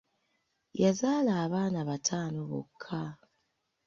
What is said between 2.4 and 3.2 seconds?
bokka.